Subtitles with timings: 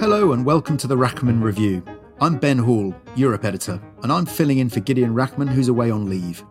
[0.00, 1.82] Hello and welcome to the Rachman Review.
[2.20, 6.08] I'm Ben Hall, Europe editor, and I'm filling in for Gideon Rachman, who's away on
[6.08, 6.44] leave.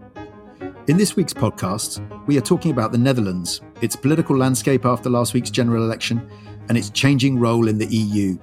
[0.87, 5.33] In this week's podcast, we are talking about the Netherlands, its political landscape after last
[5.33, 6.29] week's general election,
[6.67, 8.37] and its changing role in the EU.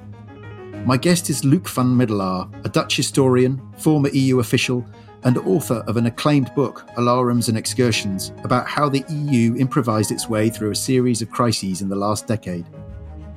[0.86, 4.86] My guest is Luuk van Middelaar, a Dutch historian, former EU official,
[5.25, 10.30] and author of an acclaimed book, Alarums and Excursions, about how the EU improvised its
[10.30, 12.66] way through a series of crises in the last decade.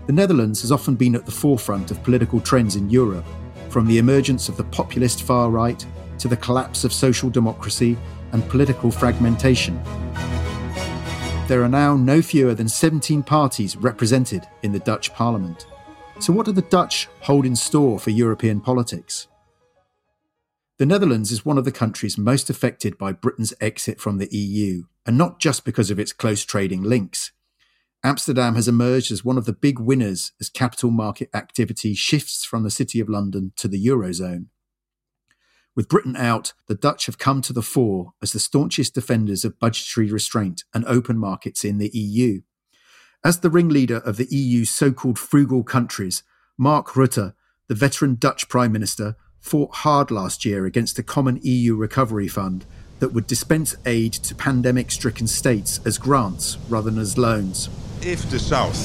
[0.07, 3.25] The Netherlands has often been at the forefront of political trends in Europe,
[3.69, 5.86] from the emergence of the populist far right
[6.19, 7.97] to the collapse of social democracy
[8.32, 9.77] and political fragmentation.
[11.49, 15.68] There are now no fewer than 17 parties represented in the Dutch parliament.
[16.19, 19.27] So, what do the Dutch hold in store for European politics?
[20.77, 24.83] The Netherlands is one of the countries most affected by Britain's exit from the EU,
[25.05, 27.33] and not just because of its close trading links.
[28.07, 32.64] Amsterdam has emerged as one of the big winners as capital market activity shifts from
[32.64, 34.45] the City of London to the Eurozone.
[35.75, 39.59] With Britain out, the Dutch have come to the fore as the staunchest defenders of
[39.59, 42.44] budgetary restraint and open markets in the EU.
[43.25, 46.23] As the ringleader of the EU's so called frugal countries,
[46.58, 47.33] Mark Rutte,
[47.67, 52.64] the veteran Dutch Prime Minister, fought hard last year against a common EU recovery fund
[52.99, 57.67] that would dispense aid to pandemic stricken states as grants rather than as loans
[58.08, 58.80] if the South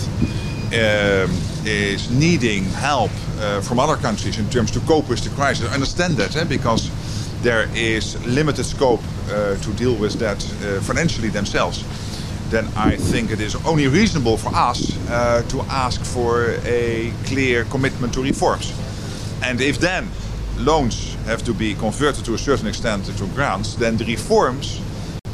[0.73, 1.31] um,
[1.65, 5.75] is needing help uh, from other countries in terms to cope with the crisis, I
[5.75, 6.91] understand that eh, because
[7.43, 11.85] there is limited scope uh, to deal with that uh, financially themselves.
[12.51, 14.93] Then I think it is only reasonable for us
[15.49, 18.73] to ask for a clear commitment to reforms.
[19.43, 20.09] And if then
[20.59, 24.81] loans have to be converted to a certain extent to grants, then the reforms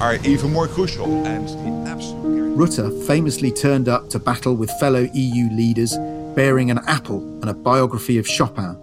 [0.00, 1.26] are even more crucial.
[1.26, 2.17] And the absolute
[2.58, 5.96] Rutte famously turned up to battle with fellow EU leaders
[6.34, 8.76] bearing an apple and a biography of Chopin,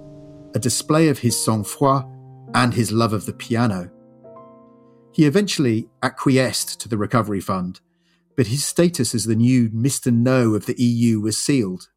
[0.53, 2.05] a display of his sang-froid
[2.53, 3.91] and his love of the piano.
[5.11, 7.81] He eventually acquiesced to the recovery fund,
[8.37, 10.09] but his status as the new Mr.
[10.09, 11.89] No of the EU was sealed.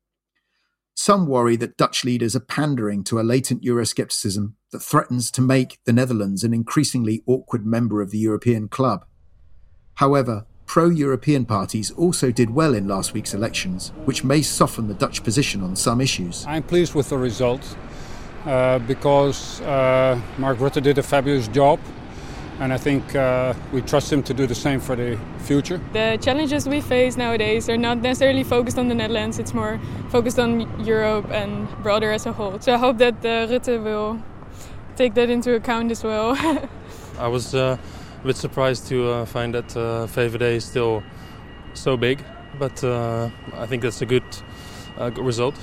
[0.97, 5.79] Some worry that Dutch leaders are pandering to a latent Euroscepticism that threatens to make
[5.85, 9.05] the Netherlands an increasingly awkward member of the European club.
[9.95, 14.95] However, pro European parties also did well in last week's elections, which may soften the
[14.95, 16.45] Dutch position on some issues.
[16.47, 17.77] I'm pleased with the result
[18.45, 21.81] uh, because uh, Mark Rutte did a fabulous job.
[22.61, 25.81] And I think uh, we trust him to do the same for the future.
[25.93, 29.81] The challenges we face nowadays are not necessarily focused on the Netherlands, it's more
[30.11, 32.59] focused on Europe and broader as a whole.
[32.59, 34.21] So I hope that uh, Rutte will
[34.97, 36.37] take that into account as well.
[37.19, 37.79] I was uh,
[38.23, 41.03] a bit surprised to uh, find that uh, VVD is still
[41.75, 42.25] so big,
[42.59, 44.25] but uh, I think that's a good,
[44.97, 45.55] uh, good result.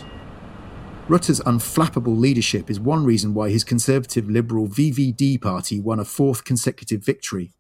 [1.08, 6.44] Rutte's unflappable leadership is one reason why his conservative liberal VVD party won a fourth
[6.46, 7.52] consecutive victory.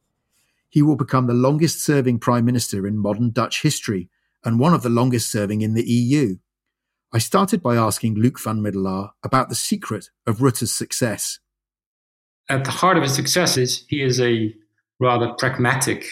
[0.69, 4.09] He will become the longest serving prime minister in modern Dutch history
[4.43, 6.37] and one of the longest serving in the EU.
[7.13, 11.39] I started by asking Luuk van Middelaar about the secret of Rutte's success.
[12.49, 14.55] At the heart of his success is he is a
[14.99, 16.05] rather pragmatic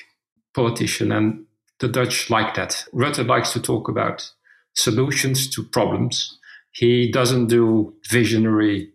[0.53, 1.45] politician, and
[1.79, 2.85] the Dutch like that.
[2.93, 4.31] Rutte likes to talk about
[4.73, 6.37] solutions to problems.
[6.71, 8.89] He doesn't do visionary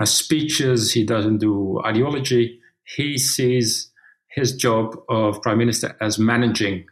[0.00, 2.60] uh, speeches, he doesn't do ideology.
[2.84, 3.90] He sees
[4.28, 6.86] his job of prime minister as managing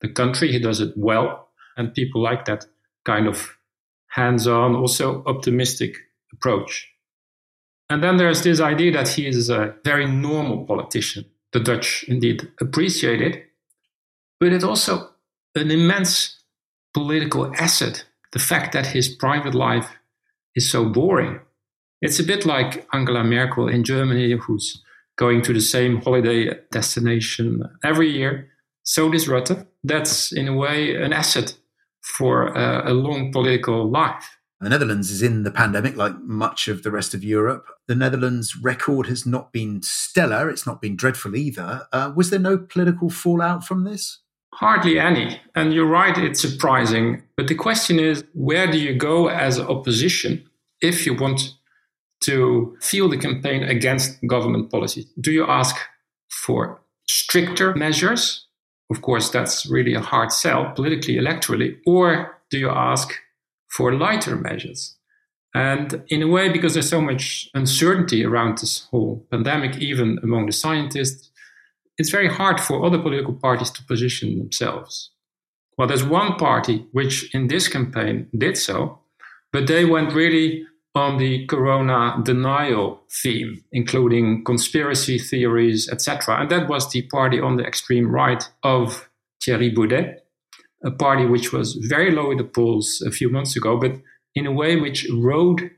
[0.00, 0.50] the country.
[0.50, 2.66] He does it well, and people like that
[3.04, 3.56] kind of
[4.08, 5.96] hands on, also optimistic
[6.32, 6.88] approach.
[7.90, 12.50] And then there's this idea that he is a very normal politician the Dutch indeed
[12.60, 13.44] appreciate it,
[14.40, 15.08] but it's also
[15.54, 16.42] an immense
[16.92, 18.04] political asset.
[18.32, 19.88] The fact that his private life
[20.56, 21.38] is so boring.
[22.02, 24.82] It's a bit like Angela Merkel in Germany, who's
[25.16, 28.48] going to the same holiday destination every year.
[28.82, 29.64] So does Rutte.
[29.84, 31.56] That's in a way an asset
[32.02, 34.36] for a, a long political life.
[34.64, 37.66] The Netherlands is in the pandemic, like much of the rest of Europe.
[37.86, 40.48] The Netherlands' record has not been stellar.
[40.48, 41.86] It's not been dreadful either.
[41.92, 44.20] Uh, was there no political fallout from this?
[44.54, 45.38] Hardly any.
[45.54, 47.22] And you're right, it's surprising.
[47.36, 50.48] But the question is where do you go as opposition
[50.80, 51.52] if you want
[52.22, 55.06] to field a campaign against government policy?
[55.20, 55.76] Do you ask
[56.30, 58.46] for stricter measures?
[58.90, 61.76] Of course, that's really a hard sell politically, electorally.
[61.84, 63.12] Or do you ask
[63.74, 64.96] for lighter measures.
[65.54, 70.46] And in a way, because there's so much uncertainty around this whole pandemic, even among
[70.46, 71.30] the scientists,
[71.96, 75.10] it's very hard for other political parties to position themselves.
[75.78, 79.00] Well, there's one party which in this campaign did so.
[79.52, 80.66] But they went really
[80.96, 86.40] on the corona denial theme, including conspiracy theories, etc.
[86.40, 89.08] And that was the party on the extreme right of
[89.40, 90.23] Thierry Baudet,
[90.84, 93.92] a party which was very low in the polls a few months ago, but
[94.34, 95.70] in a way which rode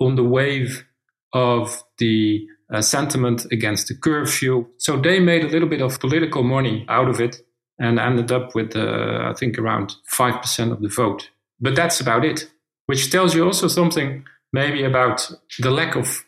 [0.00, 0.84] on the wave
[1.32, 4.66] of the uh, sentiment against the curfew.
[4.78, 7.42] So they made a little bit of political money out of it
[7.78, 11.30] and ended up with, uh, I think, around 5% of the vote.
[11.60, 12.50] But that's about it,
[12.86, 16.24] which tells you also something maybe about the lack of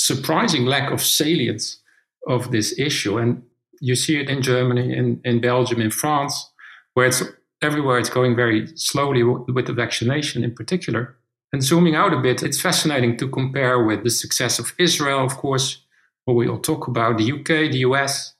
[0.00, 1.80] surprising lack of salience
[2.26, 3.18] of this issue.
[3.18, 3.42] And
[3.80, 6.50] you see it in Germany, in, in Belgium, in France,
[6.94, 7.22] where it's
[7.62, 11.16] everywhere it's going very slowly with the vaccination in particular.
[11.52, 15.36] And zooming out a bit, it's fascinating to compare with the success of Israel, of
[15.36, 15.82] course,
[16.24, 18.34] what we all talk about, the UK, the US.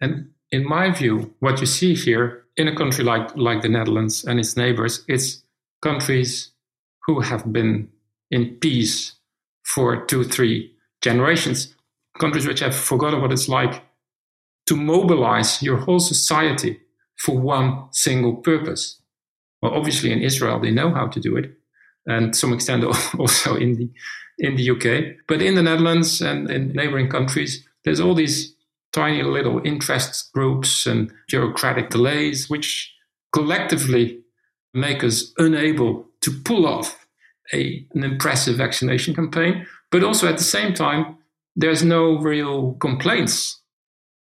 [0.00, 4.24] And in my view, what you see here in a country like, like the Netherlands
[4.24, 5.42] and its neighbors, it's
[5.82, 6.52] countries
[7.06, 7.88] who have been
[8.30, 9.14] in peace
[9.64, 10.72] for two, three
[11.02, 11.74] generations,
[12.18, 13.82] countries which have forgotten what it's like
[14.66, 16.80] to mobilize your whole society
[17.22, 19.00] for one single purpose.
[19.60, 21.52] Well, obviously in Israel, they know how to do it
[22.06, 22.84] and to some extent
[23.18, 23.90] also in the
[24.38, 25.16] in the UK.
[25.28, 28.54] But in the Netherlands and in neighboring countries, there's all these
[28.92, 32.92] tiny little interest groups and bureaucratic delays, which
[33.32, 34.20] collectively
[34.74, 37.06] make us unable to pull off
[37.52, 39.66] a, an impressive vaccination campaign.
[39.90, 41.18] But also at the same time,
[41.54, 43.61] there's no real complaints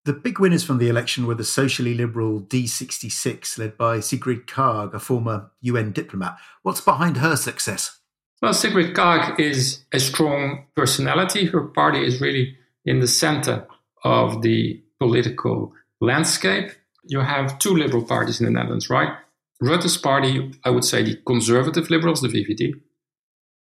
[0.09, 4.95] the big winners from the election were the socially liberal D66, led by Sigrid Kaag,
[4.95, 6.39] a former UN diplomat.
[6.63, 8.01] What's behind her success?
[8.41, 11.45] Well, Sigrid Kaag is a strong personality.
[11.45, 12.57] Her party is really
[12.87, 13.67] in the center
[14.03, 16.71] of the political landscape.
[17.05, 19.13] You have two liberal parties in the Netherlands, right?
[19.61, 22.73] Rutte's party, I would say the conservative liberals, the VVD,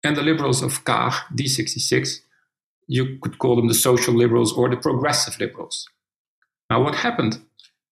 [0.04, 2.20] and the liberals of Kaag, D66.
[2.86, 5.90] You could call them the social liberals or the progressive liberals.
[6.70, 7.40] Now, what happened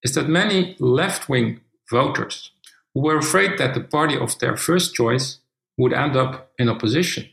[0.04, 2.52] is that many left wing voters
[2.94, 5.40] who were afraid that the party of their first choice
[5.78, 7.30] would end up in opposition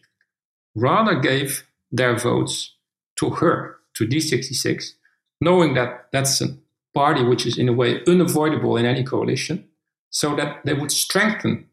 [0.75, 2.75] rather gave their votes
[3.19, 4.92] to her, to D66,
[5.40, 6.56] knowing that that's a
[6.94, 9.69] party which is in a way unavoidable in any coalition,
[10.10, 11.66] so that they would strengthen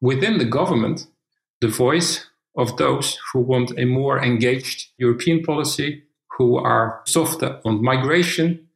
[0.00, 1.06] within the government
[1.60, 2.26] the voice
[2.56, 6.02] of those who want a more engaged European policy,
[6.36, 8.68] who are softer on migration,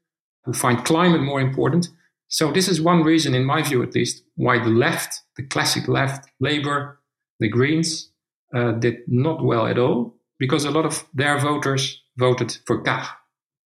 [0.47, 1.89] who find climate more important.
[2.29, 5.87] So this is one reason, in my view at least, why the left, the classic
[5.89, 7.01] left, Labour,
[7.39, 8.11] the Greens,
[8.55, 13.07] uh, did not well at all, because a lot of their voters voted for Kaag.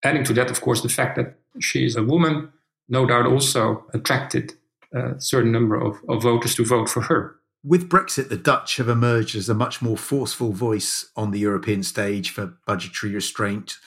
[0.04, 2.52] Adding to that, of course, the fact that she is a woman,
[2.88, 4.54] no doubt also attracted
[4.94, 7.36] a certain number of, of voters to vote for her.
[7.64, 11.84] With Brexit, the Dutch have emerged as a much more forceful voice on the European
[11.84, 13.78] stage for budgetary restraint,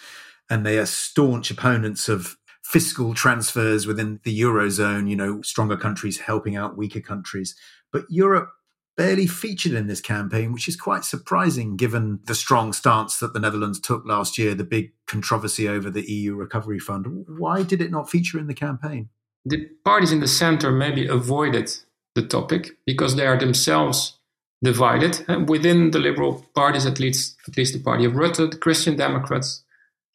[0.51, 2.37] and they are staunch opponents of
[2.71, 7.57] fiscal transfers within the eurozone, you know, stronger countries helping out weaker countries.
[7.93, 8.49] But Europe
[8.97, 13.41] barely featured in this campaign, which is quite surprising given the strong stance that the
[13.41, 17.25] Netherlands took last year, the big controversy over the EU Recovery Fund.
[17.27, 19.09] Why did it not feature in the campaign?
[19.45, 21.77] The parties in the center maybe avoided
[22.15, 24.17] the topic because they are themselves
[24.63, 25.25] divided.
[25.27, 28.97] And within the liberal parties, at least, at least the party of Rutte, the Christian
[28.97, 29.65] Democrats,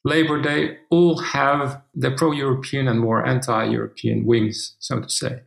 [0.06, 5.42] Labour, Day all have their pro European and more anti European wings, so to say.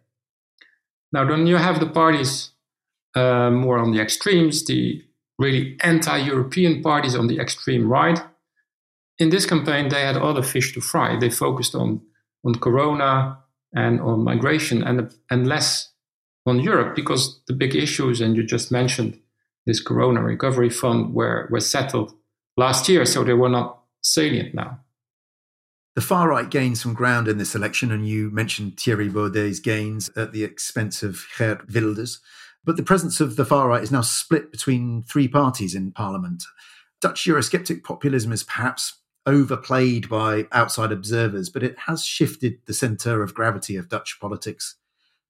[1.13, 2.51] Now, then you have the parties
[3.15, 5.05] uh, more on the extremes, the
[5.39, 8.21] really anti European parties on the extreme right.
[9.21, 11.17] In this campaign, they had other fish to fry.
[11.17, 12.03] They focused on,
[12.45, 13.39] on corona
[13.73, 15.93] and on migration and, and less
[16.47, 19.21] on Europe because the big issues, and you just mentioned
[19.67, 22.13] this corona recovery fund, were, were settled
[22.57, 24.81] last year, so they were not salient now.
[25.95, 30.11] The far right gained some ground in this election, and you mentioned Thierry Baudet's gains
[30.17, 32.21] at the expense of Geert Wilders.
[32.65, 36.45] But the presence of the far right is now split between three parties in parliament.
[37.01, 43.23] Dutch Eurosceptic populism is perhaps overplayed by outside observers, but it has shifted the centre
[43.23, 44.77] of gravity of Dutch politics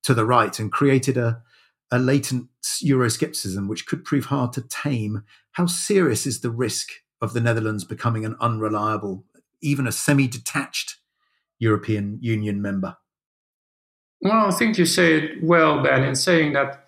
[0.02, 1.42] to the right and created a,
[1.90, 2.48] a latent
[2.82, 5.25] Euroscepticism which could prove hard to tame.
[5.52, 9.25] How serious is the risk of the Netherlands becoming an unreliable,
[9.60, 10.96] even a semi detached
[11.58, 12.96] European Union member?
[14.20, 16.84] Well, I think you say it well, Ben, in saying that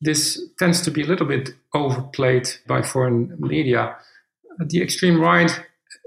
[0.00, 3.96] this tends to be a little bit overplayed by foreign media.
[4.58, 5.50] The extreme right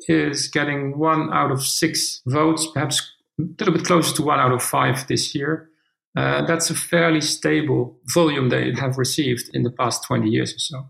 [0.07, 3.01] is getting one out of six votes, perhaps
[3.39, 5.69] a little bit closer to one out of five this year.
[6.15, 10.59] Uh, that's a fairly stable volume they have received in the past 20 years or
[10.59, 10.89] so.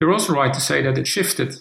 [0.00, 1.60] You're also right to say that it shifted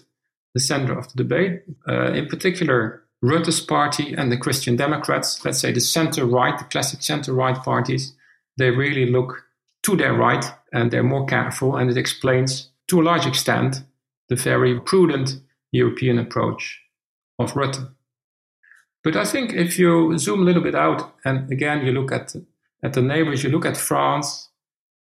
[0.53, 1.63] the center of the debate.
[1.87, 6.65] Uh, in particular, Rutte's party and the Christian Democrats, let's say the center right, the
[6.65, 8.13] classic center right parties,
[8.57, 9.43] they really look
[9.83, 11.75] to their right and they're more careful.
[11.75, 13.83] And it explains, to a large extent,
[14.29, 15.41] the very prudent
[15.71, 16.81] European approach
[17.37, 17.89] of Rutte.
[19.03, 22.35] But I think if you zoom a little bit out, and again, you look at,
[22.83, 24.49] at the neighbors, you look at France,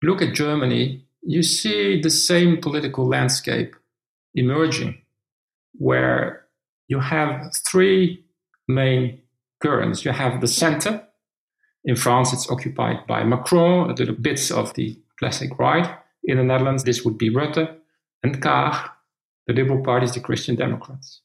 [0.04, 3.76] look at Germany, you see the same political landscape
[4.36, 5.02] emerging
[5.78, 6.46] where
[6.88, 8.24] you have three
[8.68, 9.22] main
[9.62, 10.06] currents.
[10.06, 11.04] You have the center.
[11.84, 15.98] In France, it's occupied by Macron, a little bits of the classic right.
[16.24, 17.76] In the Netherlands, this would be Rutte
[18.24, 18.90] and Kaag,
[19.48, 21.22] the Liberal parties, the Christian Democrats.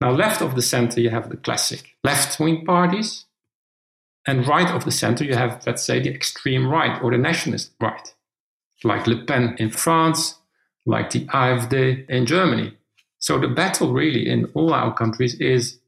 [0.00, 3.24] Now, left of the center, you have the classic left wing parties.
[4.26, 7.72] And right of the center, you have, let's say, the extreme right or the nationalist
[7.80, 8.14] right,
[8.84, 10.38] like Le Pen in France,
[10.86, 12.77] like the AfD in Germany.
[13.18, 15.78] So the battle really in all our countries is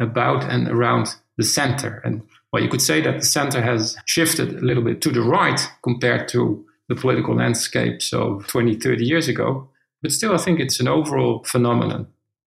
[0.00, 2.00] about and around the center.
[2.04, 2.22] And
[2.52, 5.60] well, you could say that the center has shifted a little bit to the right
[5.82, 9.68] compared to the political landscapes of 20, 30 years ago.
[10.02, 12.06] But still, I think it's an overall phenomenon.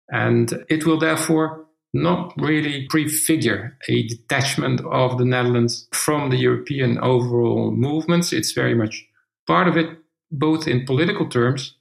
[0.10, 7.00] And it will therefore not really prefigure a detachment of the Netherlands from the European
[7.00, 8.32] overall movements.
[8.32, 9.06] It's very much
[9.48, 9.98] part of it,
[10.32, 11.74] both in political terms,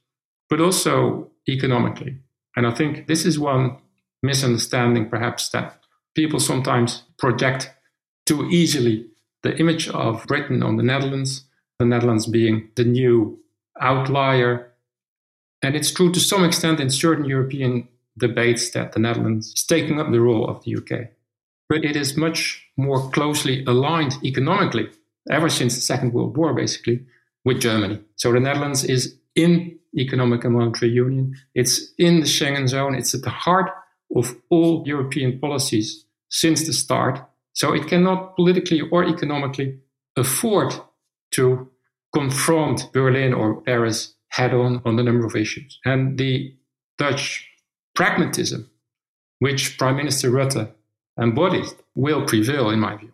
[0.49, 2.17] but also economically.
[2.57, 3.77] And I think this is one
[4.23, 5.79] misunderstanding, perhaps, that
[6.15, 7.71] people sometimes project
[8.25, 9.05] too easily
[9.43, 11.45] the image of Britain on the Netherlands,
[11.77, 13.39] the Netherlands being the new
[13.79, 14.73] outlier.
[15.61, 17.87] And it's true to some extent in certain European
[18.17, 21.11] debates that the Netherlands is taking up the role of the UK.
[21.69, 24.89] But it is much more closely aligned economically,
[25.29, 27.05] ever since the Second World War, basically,
[27.45, 27.99] with Germany.
[28.15, 31.35] So the Netherlands is in economic and monetary union.
[31.55, 32.95] It's in the Schengen zone.
[32.95, 33.71] It's at the heart
[34.15, 37.19] of all European policies since the start.
[37.53, 39.79] So it cannot politically or economically
[40.15, 40.73] afford
[41.31, 41.69] to
[42.13, 45.79] confront Berlin or Paris head on on the number of issues.
[45.85, 46.53] And the
[46.97, 47.47] Dutch
[47.95, 48.69] pragmatism,
[49.39, 50.71] which Prime Minister Rutte
[51.19, 53.11] embodied, will prevail, in my view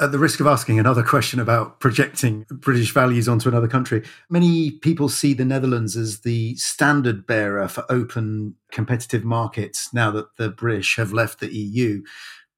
[0.00, 4.72] at the risk of asking another question about projecting British values onto another country, many
[4.72, 10.48] people see the Netherlands as the standard bearer for open competitive markets now that the
[10.48, 12.02] British have left the EU.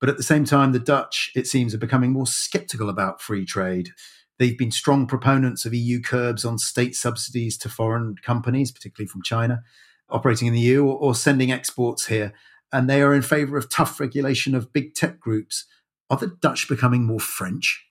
[0.00, 3.44] But at the same time, the Dutch, it seems, are becoming more skeptical about free
[3.44, 3.90] trade.
[4.38, 9.22] They've been strong proponents of EU curbs on state subsidies to foreign companies, particularly from
[9.22, 9.62] China,
[10.08, 12.32] operating in the EU or, or sending exports here.
[12.72, 15.66] And they are in favor of tough regulation of big tech groups
[16.10, 17.84] are the Dutch becoming more French?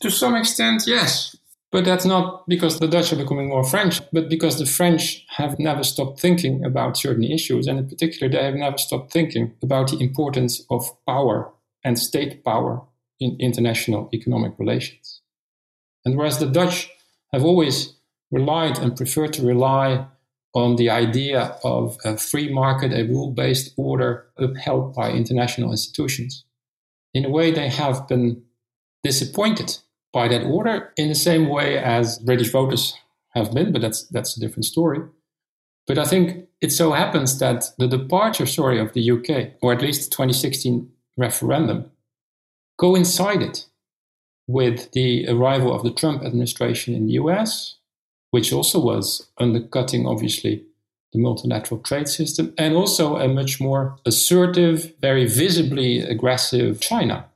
[0.00, 1.36] To some extent, yes.
[1.70, 5.58] But that's not because the Dutch are becoming more French, but because the French have
[5.58, 7.66] never stopped thinking about certain issues.
[7.66, 11.50] And in particular, they have never stopped thinking about the importance of power
[11.82, 12.82] and state power
[13.18, 15.22] in international economic relations.
[16.04, 16.90] And whereas the Dutch
[17.32, 17.94] have always
[18.30, 20.06] relied and preferred to rely
[20.54, 26.44] on the idea of a free market, a rule based order upheld by international institutions,
[27.14, 28.42] in a way, they have been
[29.02, 29.78] disappointed
[30.12, 32.94] by that order in the same way as British voters
[33.30, 35.00] have been, but that's, that's a different story.
[35.86, 39.82] But I think it so happens that the departure story of the UK, or at
[39.82, 41.90] least the 2016 referendum,
[42.78, 43.64] coincided
[44.46, 47.76] with the arrival of the Trump administration in the US,
[48.30, 50.64] which also was undercutting, obviously,
[51.12, 57.26] the multilateral trade system, and also a much more assertive, very visibly aggressive China.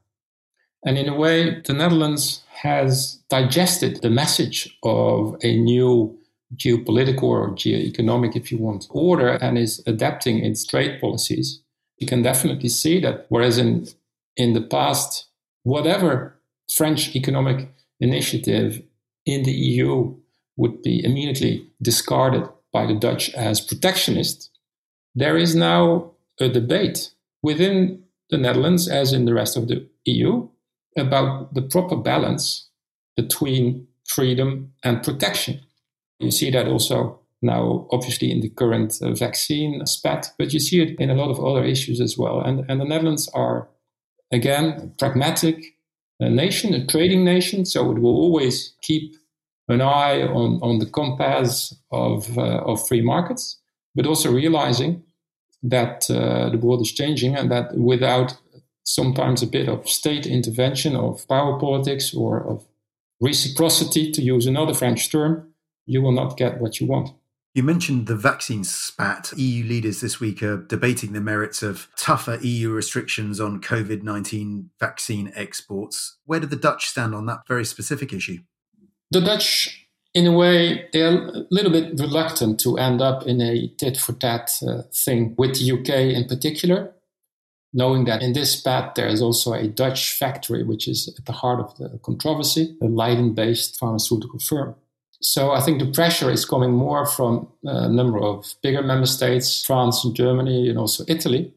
[0.85, 6.19] And in a way, the Netherlands has digested the message of a new
[6.55, 11.61] geopolitical or geoeconomic, if you want, order and is adapting its trade policies.
[11.99, 13.89] You can definitely see that, whereas in,
[14.37, 15.27] in the past,
[15.65, 16.41] whatever
[16.73, 17.69] French economic
[18.01, 18.83] initiative
[19.25, 20.15] in the EU
[20.57, 24.51] would be immediately discarded by the Dutch as protectionist,
[25.15, 26.99] there is now a debate
[27.43, 30.47] within the Netherlands, as in the rest of the EU,
[30.99, 32.69] about the proper balance
[33.17, 35.61] between freedom and protection.
[36.19, 40.83] You see that also now, obviously, in the current uh, vaccine spat, but you see
[40.83, 42.43] it in a lot of other issues as well.
[42.43, 43.69] And, and the Netherlands are,
[44.31, 45.77] again, a pragmatic
[46.21, 49.17] a nation, a trading nation, so it will always keep
[49.69, 53.59] an eye on, on the compass of, uh, of free markets,
[53.95, 55.03] but also realizing
[55.63, 58.37] that uh, the world is changing and that without
[58.85, 62.65] sometimes a bit of state intervention, of power politics, or of
[63.21, 65.53] reciprocity, to use another French term,
[65.87, 67.11] you will not get what you want.
[67.55, 69.33] You mentioned the vaccine spat.
[69.37, 74.71] EU leaders this week are debating the merits of tougher EU restrictions on COVID 19
[74.79, 76.19] vaccine exports.
[76.27, 78.41] Where do the Dutch stand on that very specific issue?
[79.11, 83.69] The Dutch, in a way, they're a little bit reluctant to end up in a
[83.79, 86.93] tit for tat uh, thing with the UK in particular,
[87.73, 91.33] knowing that in this spat there is also a Dutch factory which is at the
[91.33, 94.75] heart of the controversy, a Leiden based pharmaceutical firm.
[95.21, 99.65] So I think the pressure is coming more from a number of bigger member states,
[99.65, 101.53] France and Germany, and also Italy,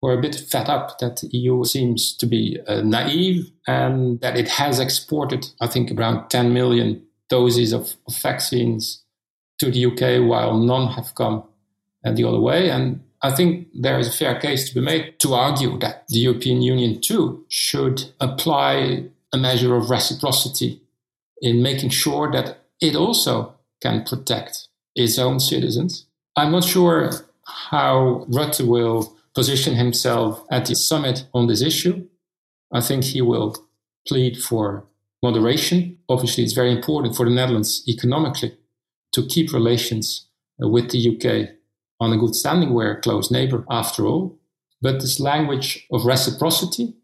[0.00, 4.20] who are a bit fed up that the EU seems to be uh, naive and
[4.20, 9.02] that it has exported, I think, around 10 million doses of, of vaccines
[9.58, 11.44] to the UK while none have come
[12.04, 12.70] uh, the other way.
[12.70, 16.18] And I think there is a fair case to be made to argue that the
[16.18, 20.80] European Union too should apply a measure of reciprocity
[21.40, 26.06] in making sure that it also can protect its own citizens.
[26.36, 27.12] I'm not sure
[27.46, 32.08] how Rutte will position himself at the summit on this issue.
[32.72, 33.54] I think he will
[34.08, 34.86] plead for
[35.22, 35.98] moderation.
[36.08, 38.56] Obviously, it's very important for the Netherlands economically
[39.12, 40.26] to keep relations
[40.58, 41.50] with the UK
[42.00, 42.74] on a good standing.
[42.74, 44.40] We're a close neighbor after all.
[44.82, 46.94] But this language of reciprocity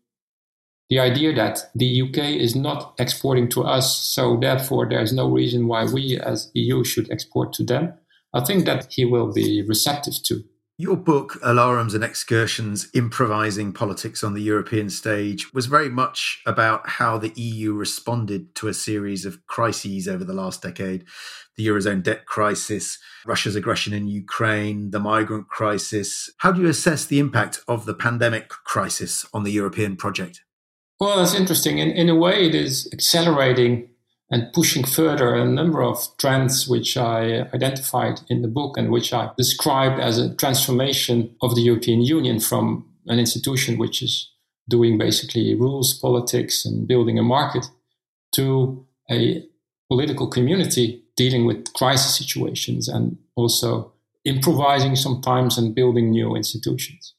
[0.93, 5.67] the idea that the UK is not exporting to us, so therefore there's no reason
[5.67, 7.95] why we as EU should export to them.
[8.35, 10.45] I think that he will be receptive to.
[10.83, 16.89] Your book, Alarums and Excursions Improvising Politics on the European Stage, was very much about
[16.89, 21.05] how the EU responded to a series of crises over the last decade
[21.57, 26.29] the Eurozone debt crisis, Russia's aggression in Ukraine, the migrant crisis.
[26.39, 30.43] How do you assess the impact of the pandemic crisis on the European project?
[30.99, 31.79] Well, that's interesting.
[31.79, 33.89] In, in a way, it is accelerating
[34.33, 39.12] and pushing further a number of trends which I identified in the book and which
[39.12, 44.31] I described as a transformation of the European Union from an institution which is
[44.68, 47.66] doing basically rules, politics, and building a market
[48.35, 49.45] to a
[49.90, 53.92] political community dealing with crisis situations and also
[54.25, 57.14] improvising sometimes and building new institutions.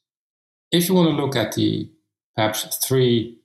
[0.72, 1.88] If you want to look at the
[2.34, 3.38] perhaps three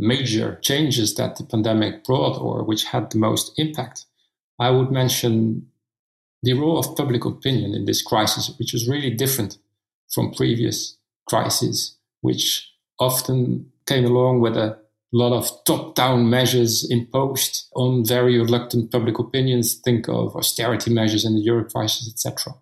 [0.00, 4.06] major changes that the pandemic brought or which had the most impact,
[4.58, 5.68] I would mention
[6.42, 9.58] the role of public opinion in this crisis, which was really different
[10.10, 10.96] from previous
[11.28, 14.78] crises, which often came along with a
[15.12, 19.74] lot of top down measures imposed on very reluctant public opinions.
[19.74, 22.54] Think of austerity measures in the euro crisis, etc.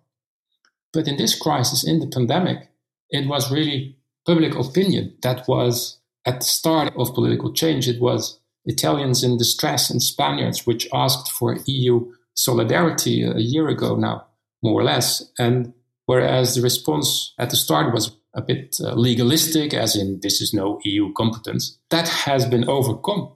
[0.91, 2.69] But in this crisis, in the pandemic,
[3.11, 5.98] it was really public opinion that was
[6.29, 11.31] at the start of political change, it was Italians in distress and Spaniards which asked
[11.31, 14.27] for EU solidarity a year ago now,
[14.61, 15.23] more or less.
[15.39, 15.73] And
[16.05, 20.53] whereas the response at the start was a bit uh, legalistic, as in this is
[20.53, 23.31] no EU competence, that has been overcome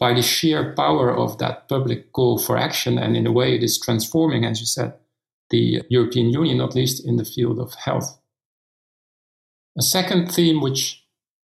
[0.00, 2.98] by the sheer power of that public call for action.
[2.98, 4.94] And in a way, it is transforming, as you said,
[5.50, 8.18] the European Union, not least in the field of health.
[9.78, 11.01] A second theme, which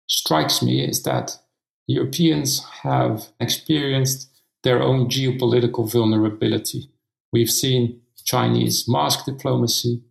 [0.06, 1.38] strikes me is that
[1.86, 4.30] Europeans have experienced
[4.62, 6.90] their own geopolitical vulnerability.
[7.32, 10.02] We've seen Chinese mask diplomacy.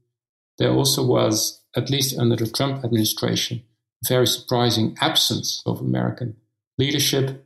[0.60, 3.64] There also was, at least under the Trump administration,
[4.06, 6.36] a very surprising absence of American
[6.78, 7.46] leadership.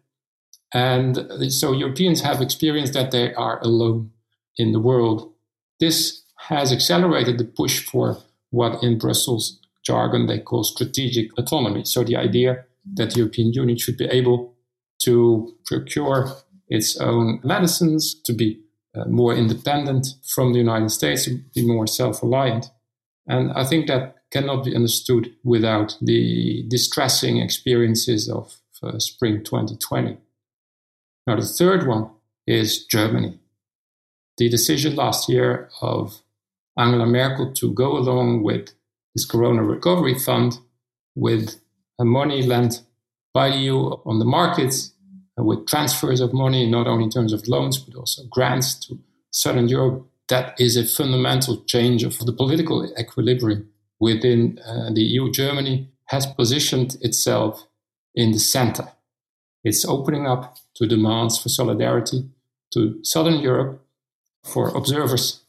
[0.74, 4.12] And so Europeans have experienced that they are alone
[4.58, 5.32] in the world.
[5.80, 8.18] This has accelerated the push for
[8.50, 11.84] what in Brussels jargon they call strategic autonomy.
[11.86, 14.54] So the idea that the European Union should be able
[15.04, 16.30] to procure
[16.68, 18.60] its own medicines, to be
[18.96, 22.66] uh, more independent from the United States, to be more self reliant.
[23.28, 30.18] And I think that cannot be understood without the distressing experiences of uh, spring 2020.
[31.26, 32.10] Now, the third one
[32.46, 33.40] is Germany.
[34.38, 36.22] The decision last year of
[36.78, 38.74] Angela Merkel to go along with
[39.18, 40.60] this Corona Recovery Fund
[41.16, 41.60] with
[42.00, 42.84] money lent
[43.34, 44.94] by on the markets
[45.40, 49.00] uh, with transfers of money, not only in terms of loans, but also grants to
[49.32, 50.06] Southern Europe.
[50.30, 53.68] That is a fundamental change of the political equilibrium
[54.00, 55.32] within uh, the EU.
[55.32, 57.66] Germany has positioned itself
[58.14, 58.88] in the center.
[59.64, 62.30] It's opening up to demands for solidarity
[62.74, 63.82] to Southern Europe.
[64.44, 65.42] For observers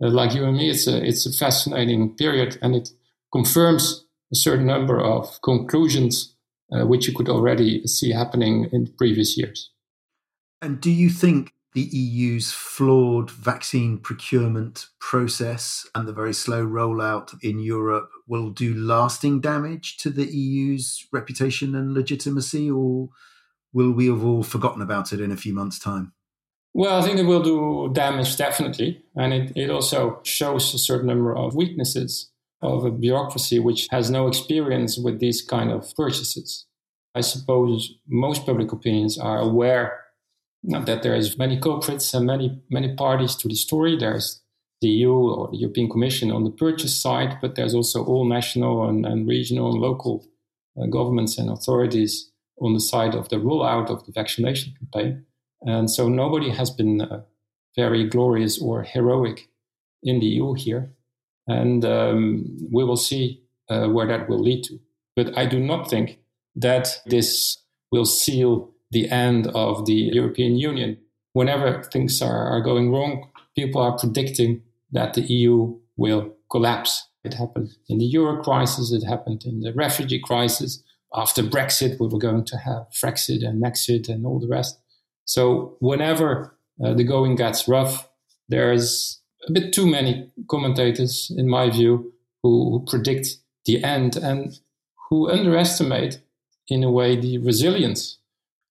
[0.00, 2.90] uh, like you and me, it's a, it's a fascinating period and it
[3.36, 6.34] confirms a certain number of conclusions
[6.72, 9.70] uh, which you could already see happening in previous years.
[10.62, 17.34] And do you think the EU's flawed vaccine procurement process and the very slow rollout
[17.42, 23.10] in Europe will do lasting damage to the EU's reputation and legitimacy, or
[23.74, 26.14] will we have all forgotten about it in a few months' time?
[26.72, 29.02] Well, I think it will do damage, definitely.
[29.14, 32.30] And it, it also shows a certain number of weaknesses
[32.62, 36.66] of a bureaucracy which has no experience with these kind of purchases.
[37.14, 40.00] I suppose most public opinions are aware
[40.62, 43.96] that there is many culprits and many many parties to the story.
[43.96, 44.42] There's
[44.80, 48.88] the EU or the European Commission on the purchase side, but there's also all national
[48.88, 50.26] and, and regional and local
[50.80, 55.24] uh, governments and authorities on the side of the rollout of the vaccination campaign.
[55.62, 57.22] And so nobody has been uh,
[57.74, 59.48] very glorious or heroic
[60.02, 60.92] in the EU here.
[61.46, 64.78] And um, we will see uh, where that will lead to.
[65.14, 66.18] But I do not think
[66.54, 67.58] that this
[67.90, 70.98] will seal the end of the European Union.
[71.32, 77.08] Whenever things are, are going wrong, people are predicting that the EU will collapse.
[77.24, 80.82] It happened in the euro crisis, it happened in the refugee crisis.
[81.14, 84.78] After Brexit, we were going to have Frexit and Nexit and all the rest.
[85.24, 88.08] So, whenever uh, the going gets rough,
[88.48, 94.58] there's a bit too many commentators, in my view, who, who predict the end and
[95.08, 96.20] who underestimate,
[96.68, 98.18] in a way, the resilience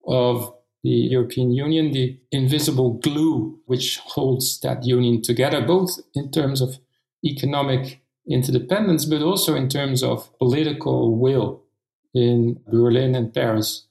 [0.08, 6.62] of the European Union, the invisible glue which holds that union together, both in terms
[6.62, 6.78] of
[7.24, 11.64] economic interdependence, but also in terms of political will
[12.14, 13.88] in Berlin and Paris.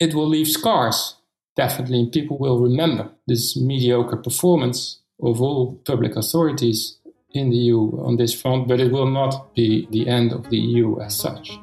[0.00, 1.16] It will leave scars,
[1.56, 6.98] definitely, and people will remember this mediocre performance of all public authorities
[7.32, 10.56] in the EU on this front, but it will not be the end of the
[10.56, 11.58] EU as such.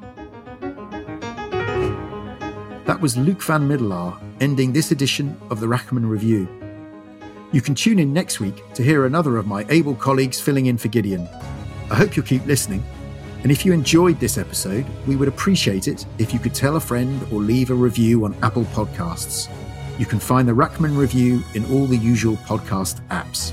[2.86, 6.48] That was Luuk van Middelaar ending this edition of the Rachman Review.
[7.52, 10.78] You can tune in next week to hear another of my able colleagues filling in
[10.78, 11.28] for Gideon.
[11.90, 12.84] I hope you'll keep listening.
[13.42, 16.80] And if you enjoyed this episode, we would appreciate it if you could tell a
[16.80, 19.48] friend or leave a review on Apple Podcasts.
[19.98, 23.52] You can find the Rachman Review in all the usual podcast apps.